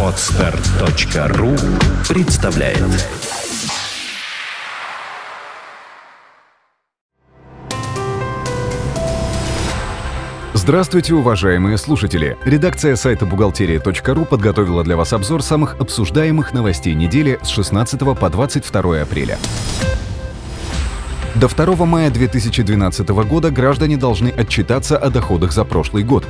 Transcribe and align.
Отстар.ру 0.00 1.56
представляет 2.08 2.78
Здравствуйте, 10.52 11.14
уважаемые 11.14 11.76
слушатели! 11.78 12.36
Редакция 12.44 12.94
сайта 12.94 13.26
бухгалтерия.ру 13.26 14.24
подготовила 14.24 14.84
для 14.84 14.96
вас 14.96 15.12
обзор 15.12 15.42
самых 15.42 15.80
обсуждаемых 15.80 16.52
новостей 16.52 16.94
недели 16.94 17.40
с 17.42 17.48
16 17.48 17.98
по 18.16 18.30
22 18.30 19.00
апреля. 19.00 19.36
До 21.34 21.48
2 21.48 21.84
мая 21.84 22.10
2012 22.10 23.08
года 23.08 23.50
граждане 23.50 23.96
должны 23.96 24.28
отчитаться 24.28 24.96
о 24.96 25.10
доходах 25.10 25.52
за 25.52 25.64
прошлый 25.64 26.04
год. 26.04 26.24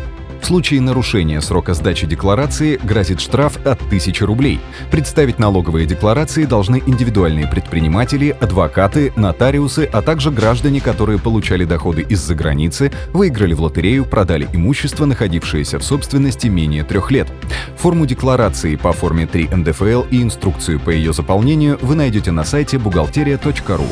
В 0.45 0.47
случае 0.47 0.83
нарушения 0.83 1.41
срока 1.41 1.73
сдачи 1.73 2.07
декларации 2.07 2.77
грозит 2.77 3.23
штраф 3.23 3.57
от 3.65 3.81
1000 3.81 4.27
рублей. 4.27 4.61
Представить 4.91 5.39
налоговые 5.39 5.87
декларации 5.87 6.45
должны 6.45 6.83
индивидуальные 6.87 7.47
предприниматели, 7.47 8.37
адвокаты, 8.39 9.11
нотариусы, 9.17 9.89
а 9.91 10.03
также 10.03 10.31
граждане, 10.31 10.83
которые 10.83 11.19
получали 11.19 11.65
доходы 11.65 12.03
из-за 12.03 12.35
границы, 12.35 12.93
выиграли 13.15 13.55
в 13.55 13.63
лотерею, 13.63 14.05
продали 14.05 14.47
имущество, 14.53 15.07
находившееся 15.07 15.79
в 15.79 15.83
собственности 15.83 16.49
менее 16.49 16.85
трех 16.85 17.11
лет. 17.11 17.27
Форму 17.79 18.05
декларации 18.05 18.77
по 18.77 18.93
форме 18.93 19.27
3 19.27 19.49
НДФЛ 19.51 20.03
и 20.11 20.23
инструкцию 20.23 20.79
по 20.79 20.91
ее 20.91 21.15
заполнению 21.15 21.79
вы 21.81 21.95
найдете 21.95 22.33
на 22.33 22.45
сайте 22.45 22.77
бухгалтерия.ру. 22.77 23.87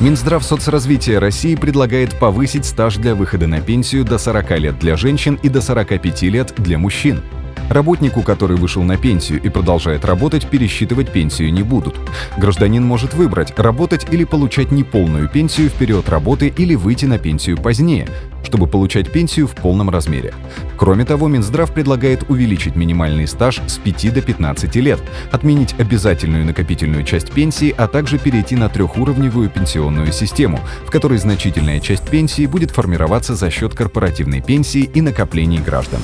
Минздрав 0.00 0.42
соцразвития 0.42 1.20
России 1.20 1.54
предлагает 1.54 2.18
повысить 2.18 2.64
стаж 2.64 2.96
для 2.96 3.14
выхода 3.14 3.46
на 3.46 3.60
пенсию 3.60 4.06
до 4.06 4.16
40 4.16 4.58
лет 4.58 4.78
для 4.78 4.96
женщин 4.96 5.38
и 5.42 5.50
до 5.50 5.60
45 5.60 6.22
лет 6.22 6.54
для 6.56 6.78
мужчин. 6.78 7.20
Работнику, 7.68 8.22
который 8.22 8.56
вышел 8.56 8.82
на 8.82 8.96
пенсию 8.96 9.42
и 9.42 9.50
продолжает 9.50 10.06
работать, 10.06 10.48
пересчитывать 10.48 11.12
пенсию 11.12 11.52
не 11.52 11.62
будут. 11.62 11.96
Гражданин 12.38 12.82
может 12.82 13.12
выбрать, 13.12 13.52
работать 13.58 14.06
или 14.10 14.24
получать 14.24 14.72
неполную 14.72 15.28
пенсию 15.28 15.68
в 15.68 15.74
период 15.74 16.08
работы 16.08 16.48
или 16.48 16.74
выйти 16.74 17.04
на 17.04 17.18
пенсию 17.18 17.58
позднее, 17.58 18.08
чтобы 18.44 18.66
получать 18.66 19.10
пенсию 19.10 19.46
в 19.46 19.54
полном 19.54 19.90
размере. 19.90 20.34
Кроме 20.76 21.04
того, 21.04 21.28
Минздрав 21.28 21.72
предлагает 21.72 22.28
увеличить 22.28 22.76
минимальный 22.76 23.26
стаж 23.26 23.60
с 23.66 23.78
5 23.78 24.14
до 24.14 24.22
15 24.22 24.76
лет, 24.76 25.00
отменить 25.30 25.74
обязательную 25.78 26.44
накопительную 26.44 27.04
часть 27.04 27.30
пенсии, 27.30 27.74
а 27.76 27.86
также 27.86 28.18
перейти 28.18 28.56
на 28.56 28.68
трехуровневую 28.68 29.50
пенсионную 29.50 30.12
систему, 30.12 30.60
в 30.86 30.90
которой 30.90 31.18
значительная 31.18 31.80
часть 31.80 32.08
пенсии 32.08 32.46
будет 32.46 32.70
формироваться 32.70 33.34
за 33.34 33.50
счет 33.50 33.74
корпоративной 33.74 34.40
пенсии 34.40 34.82
и 34.82 35.00
накоплений 35.00 35.58
граждан. 35.58 36.00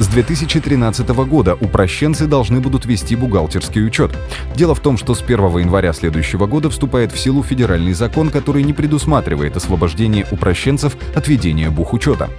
С 0.00 0.06
2013 0.08 1.06
года 1.10 1.54
упрощенцы 1.60 2.26
должны 2.26 2.58
будут 2.58 2.86
вести 2.86 3.14
бухгалтерский 3.14 3.86
учет. 3.86 4.10
Дело 4.56 4.74
в 4.74 4.80
том, 4.80 4.96
что 4.96 5.14
с 5.14 5.20
1 5.20 5.58
января 5.58 5.92
следующего 5.92 6.46
года 6.46 6.70
вступает 6.70 7.12
в 7.12 7.18
силу 7.18 7.42
федеральный 7.42 7.92
закон, 7.92 8.30
который 8.30 8.62
не 8.62 8.72
предусматривает 8.72 9.58
освобождение 9.58 10.26
упрощенцев 10.30 10.96
от 11.14 11.28
ведения 11.28 11.68
бухучета. 11.68 12.30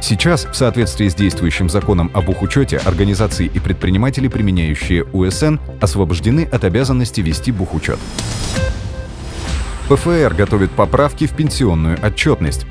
Сейчас, 0.00 0.44
в 0.44 0.54
соответствии 0.54 1.08
с 1.08 1.16
действующим 1.16 1.68
законом 1.68 2.08
о 2.14 2.22
бухучете, 2.22 2.76
организации 2.76 3.50
и 3.52 3.58
предприниматели, 3.58 4.28
применяющие 4.28 5.02
УСН, 5.02 5.56
освобождены 5.80 6.48
от 6.52 6.62
обязанности 6.62 7.20
вести 7.20 7.50
бухучет. 7.50 7.98
ПФР 9.88 10.34
готовит 10.36 10.70
поправки 10.70 11.26
в 11.26 11.32
пенсионную 11.32 11.98
отчетность. 12.00 12.66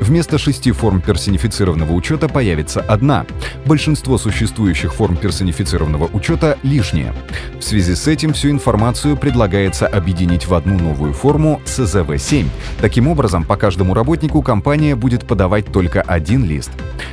Вместо 0.00 0.38
шести 0.38 0.72
форм 0.72 1.02
персонифицированного 1.02 1.92
учета 1.92 2.28
появится 2.28 2.80
одна. 2.80 3.26
Большинство 3.66 4.16
существующих 4.16 4.94
форм 4.94 5.16
персонифицированного 5.16 6.08
учета 6.12 6.58
лишние. 6.62 7.14
В 7.58 7.62
связи 7.62 7.94
с 7.94 8.08
этим 8.08 8.32
всю 8.32 8.50
информацию 8.50 9.16
предлагается 9.16 9.86
объединить 9.86 10.46
в 10.46 10.54
одну 10.54 10.78
новую 10.78 11.12
форму 11.12 11.60
СЗВ-7. 11.66 12.46
Таким 12.80 13.08
образом, 13.08 13.44
по 13.44 13.56
каждому 13.56 13.92
работнику 13.92 14.40
компания 14.40 14.96
будет 14.96 15.26
подавать 15.26 15.66
только 15.66 16.00
один 16.00 16.44
лист. 16.44 16.70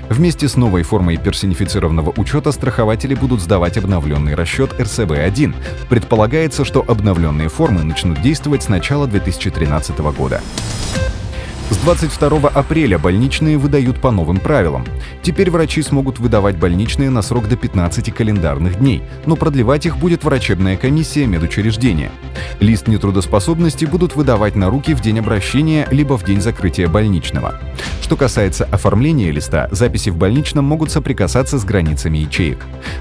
Вместе 0.09 0.47
с 0.47 0.55
новой 0.55 0.83
формой 0.83 1.17
персонифицированного 1.17 2.13
учета 2.15 2.53
страхователи 2.53 3.13
будут 3.13 3.41
сдавать 3.41 3.77
обновленный 3.77 4.33
расчет 4.33 4.71
РСБ-1. 4.79 5.53
Предполагается, 5.89 6.63
что 6.63 6.85
обновленные 6.87 7.49
формы 7.49 7.83
начнут 7.83 8.21
действовать 8.21 8.63
с 8.63 8.69
начала 8.69 9.07
2013 9.07 9.99
года. 9.99 10.41
С 11.69 11.75
22 11.79 12.47
апреля 12.47 12.97
больничные 12.97 13.57
выдают 13.57 13.99
по 13.99 14.09
новым 14.09 14.39
правилам. 14.39 14.85
Теперь 15.21 15.51
врачи 15.51 15.81
смогут 15.81 16.17
выдавать 16.17 16.55
больничные 16.55 17.09
на 17.09 17.21
срок 17.21 17.49
до 17.49 17.57
15 17.57 18.13
календарных 18.13 18.79
дней, 18.79 19.03
но 19.25 19.35
продлевать 19.35 19.85
их 19.85 19.97
будет 19.97 20.23
врачебная 20.23 20.77
комиссия 20.77 21.25
медучреждения. 21.27 22.09
Лист 22.61 22.87
нетрудоспособности 22.87 23.83
будут 23.83 24.15
выдавать 24.15 24.55
на 24.55 24.69
руки 24.69 24.93
в 24.93 25.01
день 25.01 25.19
обращения 25.19 25.85
либо 25.91 26.17
в 26.17 26.23
день 26.23 26.39
закрытия 26.39 26.87
больничного. 26.87 27.59
Что 28.01 28.15
касается 28.15 28.63
оформления 28.71 29.29
листа, 29.31 29.67
записи 29.71 30.09
в 30.09 30.15
больничном 30.15 30.63
могут 30.63 30.89
соприкасаться 30.89 31.59
с 31.59 31.65
границами 31.65 32.19
ячеек. 32.19 32.59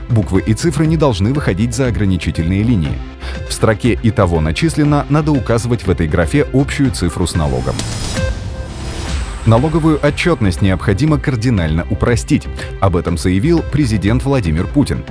Буквы 0.09 0.43
и 0.44 0.54
цифры 0.54 0.87
не 0.87 0.97
должны 0.97 1.33
выходить 1.33 1.72
за 1.72 1.87
ограничительные 1.87 2.65
линии. 2.65 2.98
В 3.48 3.53
строке 3.53 3.97
«И 4.03 4.10
того 4.10 4.41
начислено» 4.41 5.06
надо 5.09 5.31
указывать 5.31 5.87
в 5.87 5.91
этой 5.91 6.09
графе 6.09 6.48
общую 6.53 6.91
цифру 6.91 7.28
с 7.28 7.37
налогом. 7.37 7.77
Налоговую 9.46 10.00
отчетность 10.04 10.60
необходимо 10.60 11.18
кардинально 11.18 11.86
упростить. 11.88 12.48
Об 12.80 12.96
этом 12.96 13.16
заявил 13.16 13.62
президент 13.70 14.24
Владимир 14.24 14.66
Путин. 14.66 15.04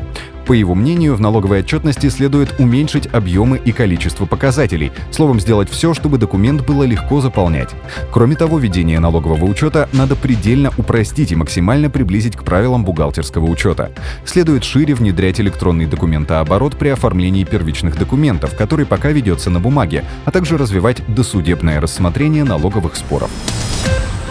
По 0.46 0.51
его 0.51 0.75
мнению, 0.75 1.16
в 1.16 1.22
налоговой 1.22 1.62
отчетности 1.62 2.09
следует 2.09 2.59
уменьшить 2.59 3.07
объемы 3.13 3.57
и 3.57 3.72
количество 3.72 4.25
показателей, 4.25 4.91
словом, 5.09 5.40
сделать 5.40 5.69
все, 5.69 5.94
чтобы 5.94 6.18
документ 6.18 6.66
было 6.66 6.84
легко 6.84 7.22
заполнять. 7.22 7.69
Кроме 8.12 8.35
того, 8.35 8.59
ведение 8.59 9.00
налогового 9.00 9.45
учета 9.45 9.88
надо 9.94 10.18
предельно 10.18 10.69
упростить 10.78 11.31
и 11.31 11.35
максимально 11.35 11.90
приблизить 11.90 12.35
к 12.35 12.44
правилам 12.44 12.84
бухгалтерского 12.84 13.45
учета. 13.45 13.91
Следует 14.25 14.66
шире 14.66 14.95
внедрять 14.95 15.40
электронный 15.40 15.85
документооборот 15.85 16.75
при 16.75 16.90
оформлении 16.90 17.45
первичных 17.45 17.97
документов, 17.97 18.56
который 18.56 18.85
пока 18.85 19.12
ведется 19.12 19.50
на 19.50 19.62
бумаге, 19.62 20.03
а 20.25 20.31
также 20.31 20.57
развивать 20.57 21.01
досудебное 21.07 21.79
рассмотрение 21.79 22.44
налоговых 22.44 22.97
споров. 22.97 23.31